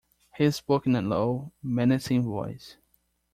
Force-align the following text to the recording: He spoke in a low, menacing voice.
He 0.35 0.49
spoke 0.49 0.87
in 0.87 0.95
a 0.95 1.01
low, 1.03 1.51
menacing 1.61 2.23
voice. 2.23 2.77